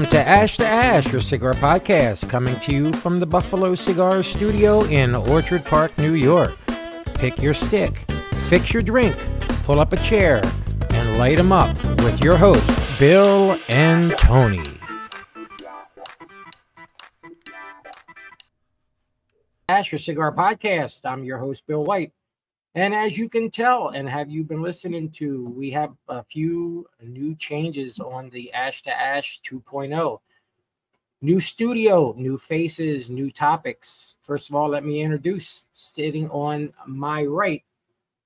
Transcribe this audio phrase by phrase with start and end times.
[0.00, 4.22] Welcome to Ash to Ash, your cigar podcast, coming to you from the Buffalo Cigar
[4.22, 6.56] Studio in Orchard Park, New York.
[7.16, 8.10] Pick your stick,
[8.48, 9.14] fix your drink,
[9.64, 10.40] pull up a chair,
[10.88, 14.64] and light light 'em up with your hosts, Bill and Tony.
[19.68, 21.02] Ash, your cigar podcast.
[21.04, 22.14] I'm your host, Bill White.
[22.76, 26.86] And as you can tell, and have you been listening to, we have a few
[27.02, 30.18] new changes on the Ash to Ash 2.0.
[31.22, 34.14] New studio, new faces, new topics.
[34.22, 37.64] First of all, let me introduce sitting on my right.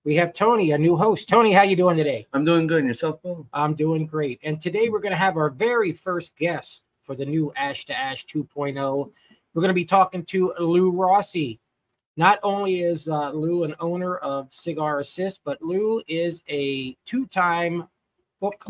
[0.04, 1.26] We have Tony, a new host.
[1.30, 2.26] Tony, how you doing today?
[2.34, 2.80] I'm doing good.
[2.80, 3.46] And yourself, Bill?
[3.54, 4.38] I'm doing great.
[4.44, 7.98] And today we're going to have our very first guest for the new Ash to
[7.98, 9.10] Ash 2.0.
[9.54, 11.58] We're going to be talking to Lou Rossi.
[12.16, 17.26] Not only is uh, Lou an owner of Cigar Assist, but Lou is a two
[17.26, 17.88] time
[18.40, 18.64] book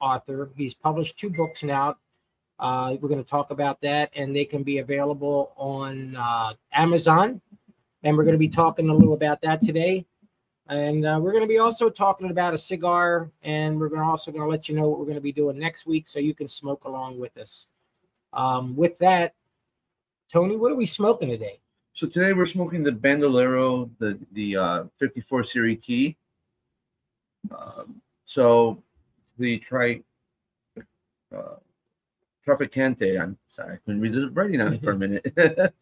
[0.00, 0.50] author.
[0.56, 1.96] He's published two books now.
[2.58, 7.40] Uh, we're going to talk about that, and they can be available on uh, Amazon.
[8.02, 10.06] And we're going to be talking to Lou about that today.
[10.68, 14.06] And uh, we're going to be also talking about a cigar, and we're going to
[14.06, 16.18] also going to let you know what we're going to be doing next week, so
[16.18, 17.68] you can smoke along with us.
[18.32, 19.34] Um, with that,
[20.32, 21.60] Tony, what are we smoking today?
[21.96, 26.14] So today we're smoking the Bandolero, the the uh, 54 Series T.
[27.50, 28.82] Um, so
[29.38, 30.02] the tri
[31.34, 31.56] uh,
[32.46, 33.18] Traficante.
[33.18, 35.32] I'm sorry, I couldn't read the writing on it for a minute.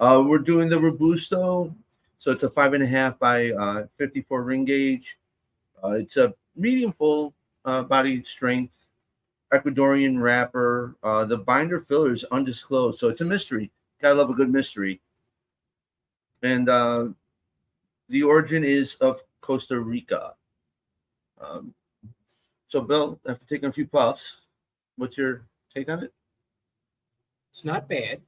[0.00, 1.74] uh, we're doing the Robusto.
[2.18, 5.16] So it's a five and a half by uh, 54 ring gauge.
[5.82, 7.32] Uh, it's a medium full
[7.64, 8.74] uh, body strength
[9.54, 10.94] Ecuadorian wrapper.
[11.02, 13.70] Uh, the binder filler is undisclosed, so it's a mystery.
[14.02, 15.00] Gotta love a good mystery
[16.42, 17.06] and uh,
[18.08, 20.34] the origin is of Costa Rica.
[21.40, 21.74] Um,
[22.68, 24.36] so, Bill, after taking a few puffs,
[24.96, 26.12] what's your take on it?
[27.50, 28.20] It's not bad.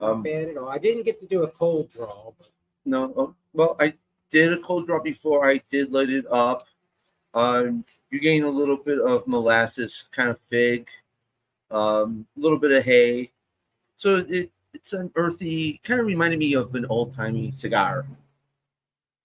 [0.00, 0.68] Um, bad at all.
[0.68, 2.48] I didn't get to do a cold draw, but
[2.84, 3.12] no.
[3.16, 3.94] Oh, well, I
[4.30, 5.48] did a cold draw before.
[5.48, 6.66] I did light it up.
[7.34, 10.86] Um, you gain a little bit of molasses, kind of fig,
[11.70, 13.30] um, a little bit of hay.
[13.98, 18.06] So it it's an earthy, kind of reminded me of an old timey cigar.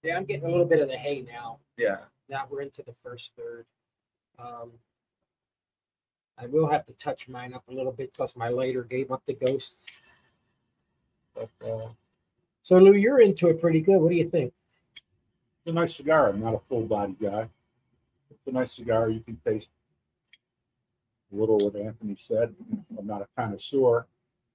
[0.01, 1.59] Yeah, I'm getting a little bit of the hay now.
[1.77, 1.97] Yeah.
[2.29, 3.65] Now we're into the first third.
[4.39, 4.71] Um,
[6.37, 9.23] I will have to touch mine up a little bit because my lighter gave up
[9.25, 9.93] the ghost.
[11.35, 11.89] But uh,
[12.63, 13.99] so Lou, you're into it pretty good.
[13.99, 14.53] What do you think?
[14.95, 16.29] It's a nice cigar.
[16.29, 17.47] I'm not a full body guy.
[18.29, 19.09] It's a nice cigar.
[19.09, 19.69] You can taste
[21.31, 22.53] a little what Anthony said.
[22.97, 24.05] I'm not a connoisseur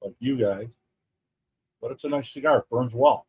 [0.02, 0.68] like you guys,
[1.80, 2.58] but it's a nice cigar.
[2.58, 3.26] It burns well.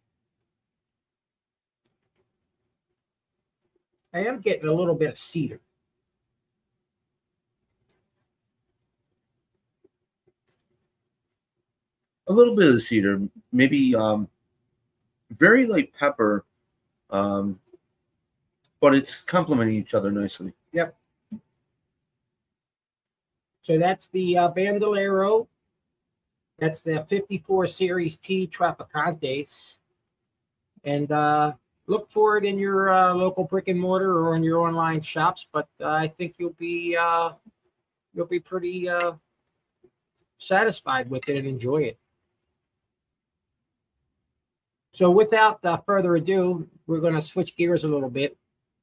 [4.14, 5.60] I am getting a little bit of cedar.
[12.28, 13.22] A little bit of cedar,
[13.52, 14.28] maybe um,
[15.32, 16.46] very light pepper,
[17.10, 17.60] um,
[18.80, 20.54] but it's complementing each other nicely.
[20.74, 20.96] Yep.
[23.64, 25.48] So that's the uh, Bandolero
[26.60, 29.80] that's the 54 Series T Traficantes.
[30.84, 31.54] And uh,
[31.88, 35.48] look for it in your uh, local brick and mortar or in your online shops.
[35.52, 37.32] But uh, I think you'll be uh,
[38.14, 39.14] you'll be pretty uh,
[40.38, 41.98] satisfied with it and enjoy it.
[44.94, 48.36] So without uh, further ado, we're going to switch gears a little bit.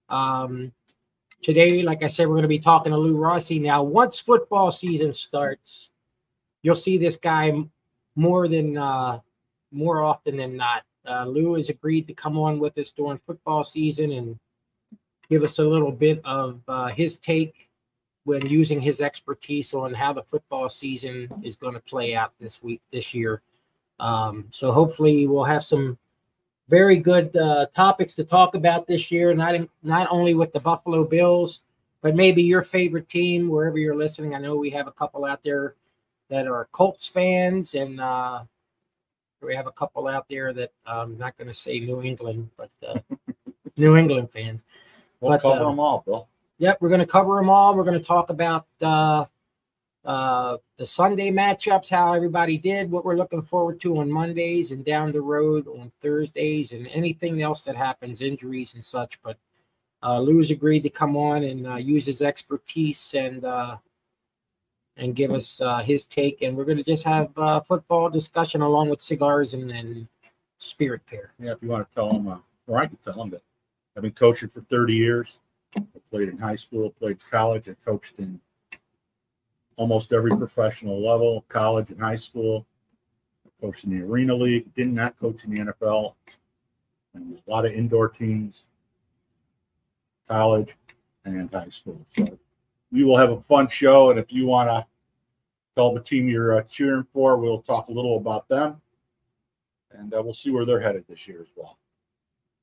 [0.09, 0.73] Um,
[1.43, 3.59] today, like I said, we're going to be talking to Lou Rossi.
[3.59, 5.91] Now, once football season starts,
[6.67, 7.53] you'll see this guy
[8.17, 9.21] more than uh,
[9.71, 10.83] more often than not.
[11.09, 14.37] Uh, Lou has agreed to come on with us during football season and
[15.31, 17.69] give us a little bit of uh, his take
[18.25, 22.61] when using his expertise on how the football season is going to play out this
[22.61, 23.43] week, this year.
[24.01, 25.97] Um, so hopefully we'll have some
[26.69, 30.59] very good uh, topics to talk about this year, not in, not only with the
[30.59, 31.61] Buffalo Bills,
[32.03, 34.35] but maybe your favorite team wherever you're listening.
[34.35, 35.77] I know we have a couple out there
[36.29, 38.43] that are Colts fans, and uh,
[39.43, 42.51] we have a couple out there that I'm um, not going to say New England,
[42.57, 42.99] but uh,
[43.77, 44.65] New England fans.
[45.21, 46.29] We'll but, cover uh, them all, Bill.
[46.59, 47.77] Yep, we're going to cover them all.
[47.77, 49.25] We're going to talk about uh,
[50.05, 54.85] uh, the Sunday matchups, how everybody did, what we're looking forward to on Mondays, and
[54.85, 59.21] down the road on Thursdays, and anything else that happens, injuries and such.
[59.23, 59.37] But
[60.03, 63.77] uh, Lou's agreed to come on and uh, use his expertise and uh,
[64.97, 66.43] and give us uh, his take.
[66.43, 70.09] And we're going to just have uh, football discussion along with cigars and, and
[70.59, 71.33] spirit pair.
[71.39, 73.43] Yeah, if you want to tell them, uh, or I can tell them that
[73.97, 75.39] I've been coaching for 30 years.
[75.77, 78.41] I played in high school, played college, I coached in
[79.77, 82.67] almost every professional level, college and high school.
[83.61, 86.15] Coached in the Arena League, did not coach in the NFL.
[87.15, 88.67] And a lot of indoor teams,
[90.29, 90.77] college
[91.25, 92.05] and high school.
[92.11, 92.39] So
[92.93, 94.11] we will have a fun show.
[94.11, 94.87] And if you want to
[95.75, 98.81] tell the team you're uh, cheering for, we'll talk a little about them.
[99.93, 101.79] And uh, we'll see where they're headed this year as well.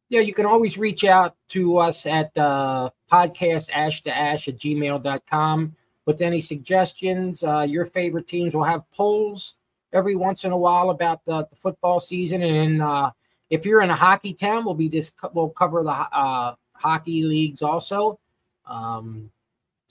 [0.10, 4.58] Yeah, you can always reach out to us at uh, podcast ash to ash at
[4.58, 5.76] gmail.com
[6.06, 7.44] with any suggestions.
[7.44, 9.56] Uh, your favorite teams will have polls
[9.92, 12.44] every once in a while about the, the football season.
[12.44, 13.12] And uh,
[13.50, 17.62] if you're in a hockey town, we'll be this, we'll cover the uh, hockey leagues
[17.62, 18.20] also.
[18.66, 19.32] Um,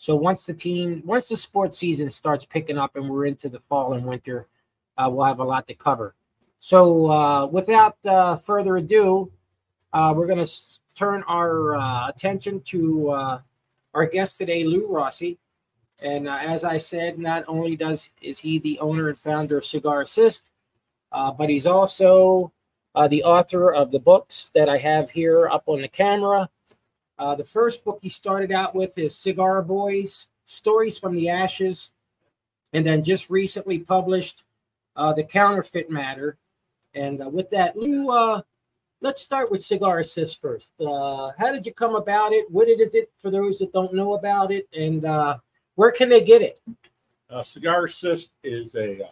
[0.02, 3.60] so once the team, once the sports season starts picking up and we're into the
[3.68, 4.48] fall and winter,
[4.98, 6.16] uh, we'll have a lot to cover.
[6.58, 9.30] So uh, without uh, further ado,
[9.92, 10.52] uh, we're going to
[10.96, 13.38] turn our uh, attention to uh,
[13.94, 15.38] our guest today, Lou Rossi.
[16.02, 20.00] And as I said, not only does is he the owner and founder of Cigar
[20.00, 20.50] Assist,
[21.12, 22.52] but he's also
[23.08, 26.50] the author of the books that I have here up on the camera.
[27.18, 31.90] Uh, the first book he started out with is Cigar Boys: Stories from the Ashes,
[32.72, 34.44] and then just recently published
[34.96, 36.36] uh, The Counterfeit Matter.
[36.94, 38.42] And uh, with that, Lou, uh,
[39.00, 40.72] let's start with Cigar Assist first.
[40.80, 42.50] Uh, how did you come about it?
[42.50, 44.68] What is it for those that don't know about it?
[44.76, 45.38] And uh,
[45.76, 46.60] where can they get it?
[47.42, 49.08] Cigar Assist is a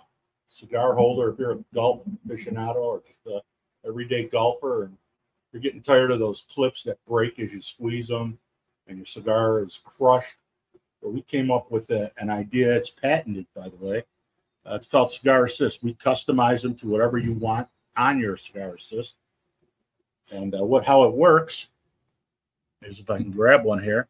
[0.51, 1.31] cigar holder.
[1.31, 3.41] If you're a golf aficionado or just a
[3.87, 4.97] everyday golfer and
[5.53, 8.39] you're getting tired of those clips that break as you squeeze them
[8.87, 10.37] and your cigar is crushed,
[11.01, 12.75] well, we came up with a, an idea.
[12.75, 14.05] It's patented, by the way.
[14.67, 15.83] Uh, it's called Cigar Assist.
[15.83, 19.17] We customize them to whatever you want on your Cigar Assist.
[20.33, 21.69] And uh, what how it works
[22.83, 24.09] is if I can grab one here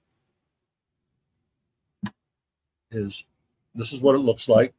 [2.90, 3.24] is
[3.74, 4.74] this is what it looks like.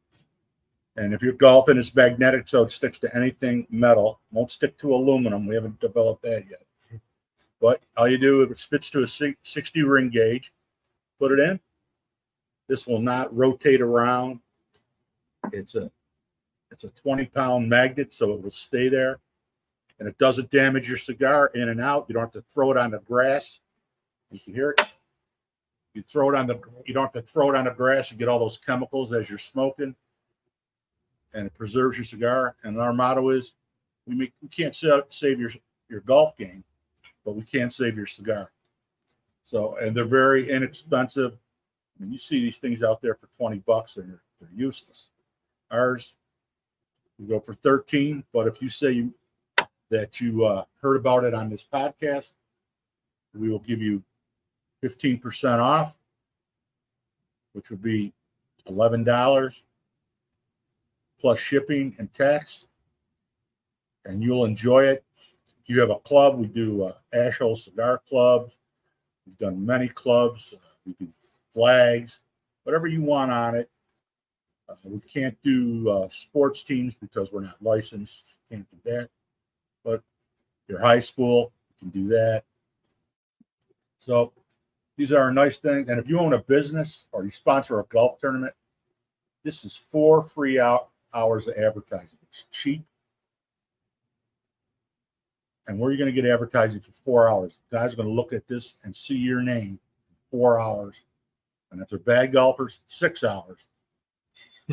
[0.96, 4.20] And if you're golfing, it's magnetic, so it sticks to anything metal.
[4.30, 5.46] Won't stick to aluminum.
[5.46, 7.00] We haven't developed that yet.
[7.60, 10.52] But all you do, it fits to a 60 ring gauge.
[11.18, 11.60] Put it in.
[12.68, 14.40] This will not rotate around.
[15.52, 15.90] It's a
[16.70, 19.20] it's a 20 pound magnet, so it will stay there.
[19.98, 22.06] And it doesn't damage your cigar in and out.
[22.08, 23.60] You don't have to throw it on the grass.
[24.30, 24.80] You can hear it.
[25.94, 28.18] You throw it on the you don't have to throw it on the grass and
[28.18, 29.94] get all those chemicals as you're smoking.
[31.34, 32.56] And it preserves your cigar.
[32.62, 33.52] And our motto is
[34.06, 35.50] we make we can't save your
[35.88, 36.64] your golf game,
[37.24, 38.50] but we can save your cigar.
[39.44, 41.34] So and they're very inexpensive.
[41.34, 45.10] I mean, you see these things out there for 20 bucks and they're, they're useless.
[45.70, 46.14] Ours,
[47.18, 48.24] we go for 13.
[48.32, 49.14] But if you say you
[49.90, 52.32] that you uh, heard about it on this podcast,
[53.34, 54.02] we will give you
[54.82, 55.96] 15% off,
[57.52, 58.12] which would be
[58.68, 59.62] $11
[61.22, 62.66] plus shipping and tax.
[64.04, 65.04] And you'll enjoy it.
[65.16, 68.56] If you have a club, we do uh, Asheville Cigar Clubs.
[69.24, 70.52] We've done many clubs.
[70.52, 71.08] Uh, we do
[71.54, 72.20] flags,
[72.64, 73.70] whatever you want on it.
[74.68, 78.38] Uh, we can't do uh, sports teams because we're not licensed.
[78.50, 79.08] Can't do that.
[79.84, 80.02] But
[80.66, 82.42] your high school, you can do that.
[84.00, 84.32] So
[84.96, 85.88] these are a nice things.
[85.88, 88.54] And if you own a business or you sponsor a golf tournament,
[89.44, 92.18] this is four free out hours of advertising.
[92.28, 92.84] It's cheap.
[95.66, 97.60] And where are you going to get advertising for four hours?
[97.70, 99.78] Guys are going to look at this and see your name
[100.30, 101.02] four hours.
[101.70, 103.66] And if they're bad golfers, six hours.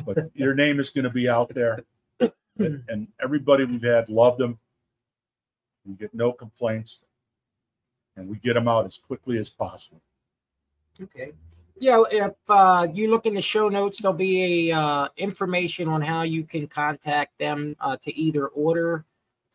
[0.06, 1.84] But your name is going to be out there.
[2.58, 4.60] And everybody we've had loved them.
[5.86, 7.00] We get no complaints.
[8.18, 10.02] And we get them out as quickly as possible.
[11.02, 11.32] Okay.
[11.82, 16.02] Yeah, if uh, you look in the show notes, there'll be a uh, information on
[16.02, 19.06] how you can contact them uh, to either order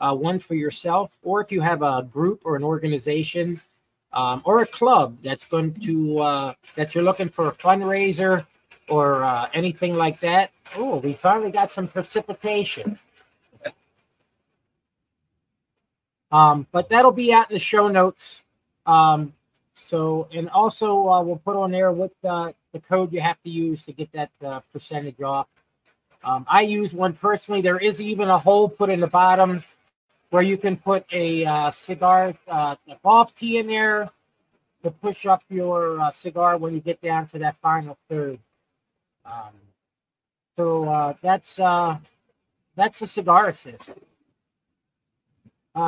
[0.00, 3.60] uh, one for yourself, or if you have a group or an organization
[4.14, 8.46] um, or a club that's going to uh, that you're looking for a fundraiser
[8.88, 10.50] or uh, anything like that.
[10.76, 12.98] Oh, we finally got some precipitation.
[16.32, 18.42] Um, but that'll be out in the show notes.
[18.86, 19.34] Um,
[19.84, 23.50] so, and also uh, we'll put on there what uh, the code you have to
[23.50, 25.46] use to get that uh, percentage off.
[26.24, 27.60] Um, I use one personally.
[27.60, 29.62] There is even a hole put in the bottom
[30.30, 34.08] where you can put a uh, cigar, uh, a golf tee in there
[34.84, 38.38] to push up your uh, cigar when you get down to that final third.
[39.26, 39.52] Um,
[40.56, 43.92] so that's that's the cigar assist.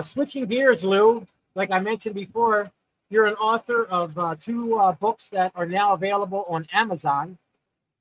[0.03, 2.71] Switching gears, Lou, like I mentioned before,
[3.11, 7.39] you're an author of uh, two uh, books that are now available on Amazon.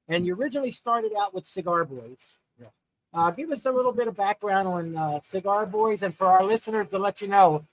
[0.07, 2.38] and you originally started out with Cigar Boys.
[2.59, 2.67] Yeah.
[3.13, 6.43] Uh, give us a little bit of background on uh, Cigar Boys, and for our
[6.43, 7.65] listeners to let you know,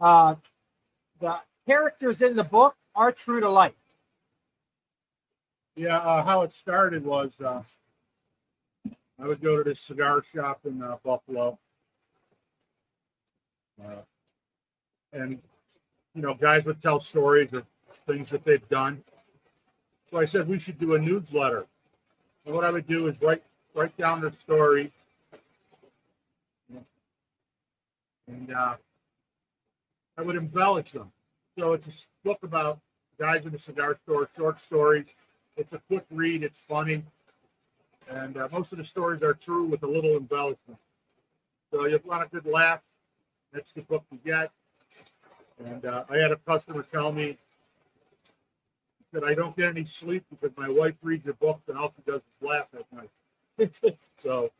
[0.00, 0.36] uh,
[1.20, 3.74] the characters in the book are true to life.
[5.76, 7.62] Yeah, uh, how it started was uh,
[9.20, 11.58] I would go to this cigar shop in uh, Buffalo,
[13.82, 14.02] uh,
[15.12, 15.38] and
[16.16, 17.64] you know, guys would tell stories of
[18.06, 19.04] things that they've done.
[20.10, 21.66] So I said we should do a newsletter.
[22.46, 23.42] And what I would do is write
[23.74, 24.90] write down their story,
[28.26, 28.76] and uh,
[30.16, 31.12] I would embellish them.
[31.58, 31.92] So it's a
[32.24, 32.78] book about
[33.18, 35.06] guys in the cigar store, short stories.
[35.56, 36.42] It's a quick read.
[36.42, 37.02] It's funny,
[38.08, 40.78] and uh, most of the stories are true with a little embellishment.
[41.70, 42.80] So you want a good laugh.
[43.52, 44.50] That's the book to get.
[45.64, 47.38] And uh, I had a customer tell me
[49.12, 52.10] that I don't get any sleep because my wife reads your books and all she
[52.10, 53.96] does is laugh at night.
[54.22, 54.50] so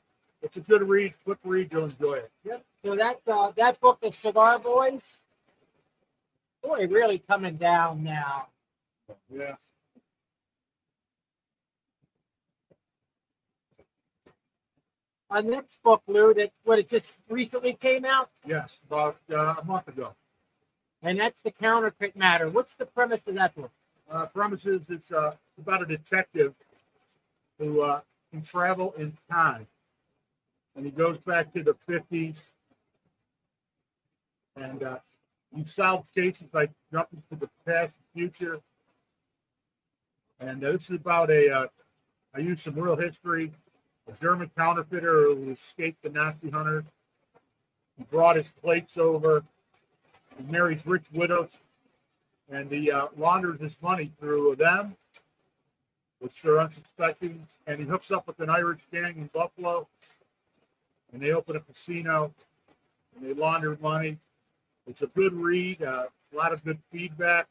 [0.43, 1.73] it's a good read, quick read.
[1.73, 2.31] You'll enjoy it.
[2.45, 2.65] Yep.
[2.85, 5.19] So that uh, that book, The Cigar Boys,
[6.63, 8.47] boy, really coming down now.
[9.33, 9.57] Yeah.
[15.29, 19.65] Our next book, Lou, that what it just recently came out, Yes, about uh, a
[19.65, 20.15] month ago.
[21.03, 22.49] And that's the counterfeit matter.
[22.49, 23.71] What's the premise of that book?
[24.11, 26.55] uh, premises it's uh, about a detective
[27.59, 28.01] who uh,
[28.31, 29.67] can travel in time.
[30.75, 32.39] And he goes back to the 50s
[34.57, 34.99] and uh,
[35.55, 38.61] he solves cases by jumping to the past and future.
[40.39, 41.67] And uh, this is about a uh,
[42.35, 43.53] i use some real history.
[44.09, 46.85] A german counterfeiter who escaped the nazi hunters.
[47.97, 49.43] He brought his plates over
[50.39, 51.51] he marries rich widows
[52.51, 54.97] and he uh, launders his money through them,
[56.21, 57.47] which they're unsuspecting.
[57.67, 59.89] And he hooks up with an Irish gang in Buffalo,
[61.13, 62.33] and they open a casino,
[63.17, 64.19] and they launder money.
[64.87, 67.49] It's a good read, uh, a lot of good feedback,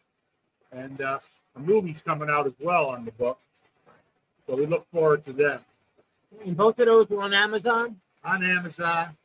[0.71, 1.19] and uh,
[1.55, 3.39] a movie's coming out as well on the book.
[4.47, 5.61] So we look forward to that
[6.45, 7.97] And both of those are on Amazon.
[8.23, 9.17] on Amazon.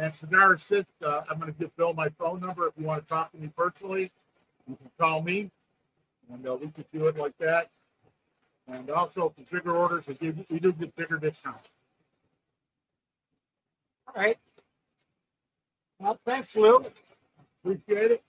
[0.00, 3.02] And Cigar Assist, uh, I'm going to give Bill my phone number if you want
[3.02, 4.10] to talk to me personally.
[4.66, 5.50] You can call me,
[6.32, 7.68] and uh, we can do it like that.
[8.66, 11.68] And also for bigger orders, we do, we do get bigger discounts.
[14.08, 14.38] All right.
[15.98, 16.82] Well, thanks, Lou.
[17.62, 18.22] Appreciate it.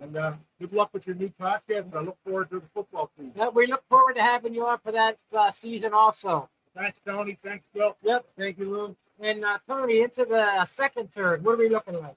[0.00, 1.80] And uh, good luck with your new podcast.
[1.80, 3.32] And I look forward to the football season.
[3.36, 6.48] Yeah, we look forward to having you on for that uh, season also.
[6.74, 7.38] Thanks, Tony.
[7.44, 7.94] Thanks, Bill.
[8.02, 8.24] Yep.
[8.38, 8.96] Thank you, Lou.
[9.20, 11.44] And uh, Tony, into the second third.
[11.44, 12.16] What are we looking like?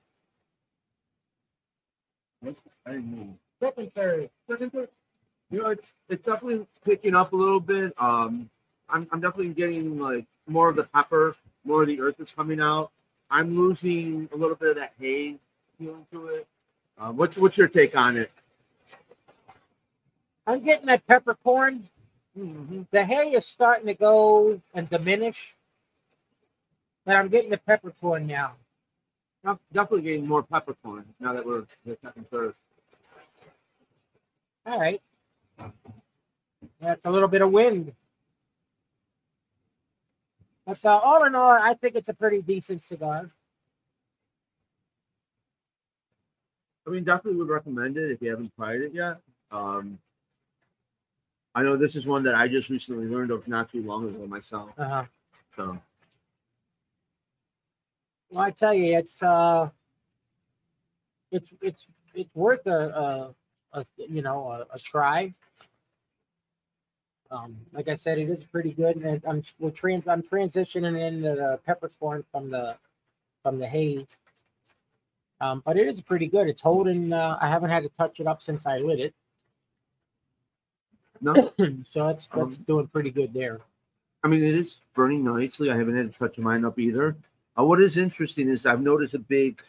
[2.85, 3.27] I didn't move.
[3.61, 4.29] Second third.
[5.51, 7.93] You know, it's it's definitely picking up a little bit.
[7.97, 8.49] Um,
[8.89, 12.59] I'm I'm definitely getting like more of the pepper, more of the earth is coming
[12.59, 12.91] out.
[13.29, 15.37] I'm losing a little bit of that hay
[15.77, 16.47] feeling to it.
[16.97, 18.31] Um, what's what's your take on it?
[20.47, 21.89] I'm getting that peppercorn.
[22.35, 25.54] The hay is starting to go and diminish,
[27.05, 28.53] but I'm getting the peppercorn now.
[29.43, 32.55] I'm definitely getting more peppercorn now that we're the second third.
[34.65, 35.01] All right.
[36.81, 37.93] That's a little bit of wind.
[40.65, 43.29] But uh, all in all, I think it's a pretty decent cigar.
[46.87, 49.17] I mean, definitely would recommend it if you haven't tried it yet.
[49.51, 49.99] Um,
[51.53, 54.25] I know this is one that I just recently learned of not too long ago
[54.25, 54.71] myself.
[54.77, 55.05] Uh-huh.
[55.55, 55.79] So
[58.35, 59.69] Well, I tell you, it's uh,
[61.31, 63.33] it's it's it's worth a,
[63.73, 65.33] a, a you know a, a try.
[67.31, 71.29] Um, like I said, it is pretty good, and I'm we're trans I'm transitioning into
[71.29, 72.75] the peppercorn from the
[73.41, 74.17] from the haze.
[75.39, 76.49] Um, but it is pretty good.
[76.49, 77.13] It's holding.
[77.13, 79.13] Uh, I haven't had to touch it up since I lit it,
[81.21, 81.33] no,
[81.85, 83.61] so it's that's Um, doing pretty good there.
[84.25, 85.71] I mean, it is burning nicely.
[85.71, 87.15] I haven't had to touch mine up either.
[87.57, 89.61] Uh, what is interesting is I've noticed a big,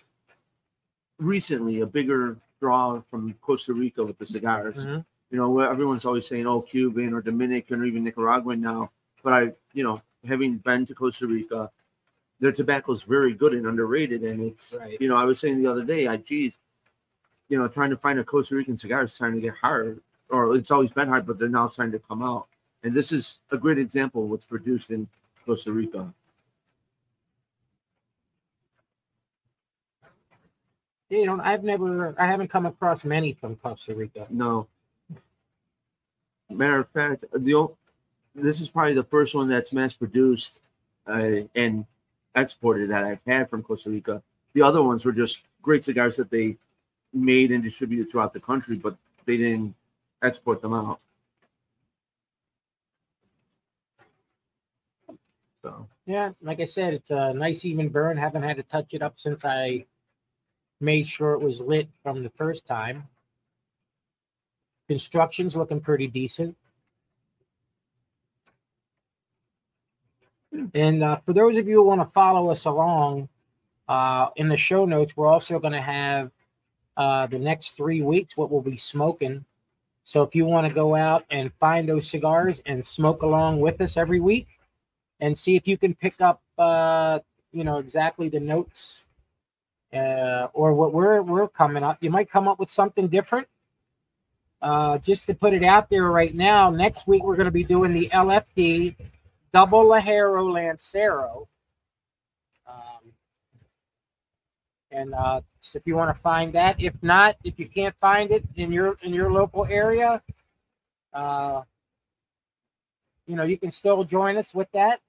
[1.18, 4.84] recently, a bigger draw from Costa Rica with the cigars.
[4.84, 5.04] Mhm.
[5.30, 8.90] You know, where everyone's always saying, oh, Cuban or Dominican or even Nicaraguan now.
[9.22, 11.70] But I, you know, having been to Costa Rica,
[12.40, 14.22] their tobacco is very good and underrated.
[14.22, 14.96] And it's, Right.
[15.00, 16.58] you know, I was saying the other day, I, geez,
[17.48, 20.54] you know, trying to find a Costa Rican cigar is trying to get hard, or
[20.56, 22.46] it's always been hard, but they're now starting to come out.
[22.82, 25.08] And this is a great example of what's produced in
[25.44, 26.12] Costa Rica.
[31.08, 34.26] You know, I've never, I haven't come across many from Costa Rica.
[34.28, 34.66] No.
[36.50, 37.68] Matter of fact, the
[38.34, 40.60] this is probably the first one that's mass produced
[41.06, 41.86] uh, and
[42.34, 44.22] exported that I've had from Costa Rica.
[44.52, 46.56] The other ones were just great cigars that they
[47.12, 49.74] made and distributed throughout the country, but they didn't
[50.22, 51.00] export them out.
[55.62, 58.16] So Yeah, like I said, it's a nice even burn.
[58.16, 59.86] Haven't had to touch it up since I
[60.80, 63.08] made sure it was lit from the first time.
[64.88, 66.56] Construction's looking pretty decent.
[70.74, 73.28] And uh, for those of you who want to follow us along,
[73.88, 76.30] uh, in the show notes, we're also going to have
[76.96, 79.44] uh, the next three weeks what we'll be smoking.
[80.04, 83.80] So if you want to go out and find those cigars and smoke along with
[83.80, 84.48] us every week,
[85.20, 87.18] and see if you can pick up uh
[87.52, 89.02] you know exactly the notes
[89.92, 91.98] uh or what we're we're coming up.
[92.00, 93.48] You might come up with something different.
[94.60, 97.64] Uh just to put it out there right now next week we're going to be
[97.64, 98.96] doing the lfd
[99.52, 101.48] double ligero lancero.
[102.66, 103.12] Um
[104.90, 108.30] and uh so if you want to find that if not if you can't find
[108.30, 110.22] it in your in your local area
[111.12, 111.62] uh
[113.26, 115.00] you know you can still join us with that.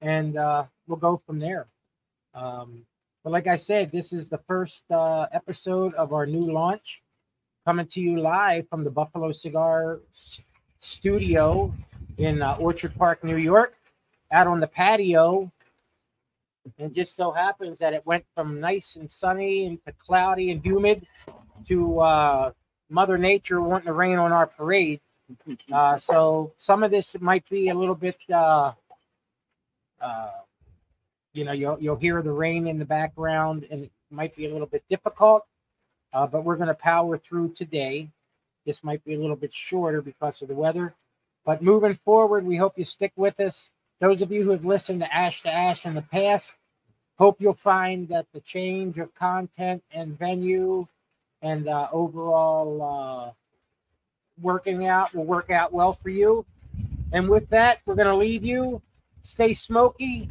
[0.00, 1.66] And uh, we'll go from there.
[2.34, 2.86] Um,
[3.24, 7.02] but like I said, this is the first uh, episode of our new launch,
[7.66, 10.00] coming to you live from the Buffalo Cigar
[10.78, 11.74] Studio
[12.16, 13.74] in uh, Orchard Park, New York,
[14.30, 15.50] out on the patio.
[16.78, 21.06] And just so happens that it went from nice and sunny into cloudy and humid
[21.66, 22.52] to uh,
[22.90, 25.00] Mother Nature wanting to rain on our parade.
[25.70, 28.16] Uh, so some of this might be a little bit.
[28.32, 28.72] Uh,
[30.00, 30.30] uh,
[31.38, 34.52] you know, you'll you'll hear the rain in the background, and it might be a
[34.52, 35.46] little bit difficult.
[36.12, 38.08] Uh, but we're going to power through today.
[38.66, 40.94] This might be a little bit shorter because of the weather,
[41.44, 43.70] but moving forward, we hope you stick with us.
[44.00, 46.54] Those of you who have listened to Ash to Ash in the past,
[47.18, 50.86] hope you'll find that the change of content and venue
[51.40, 53.32] and uh, overall uh,
[54.42, 56.44] working out will work out well for you.
[57.12, 58.82] And with that, we're going to leave you
[59.22, 60.30] stay smoky,